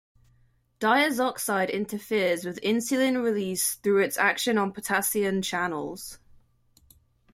Diazoxide 0.79 1.71
interferes 1.71 2.43
with 2.43 2.59
insulin 2.63 3.23
release 3.23 3.75
through 3.75 3.99
its 3.99 4.17
action 4.17 4.57
on 4.57 4.71
potassium 4.71 5.43
channels. 5.43 6.17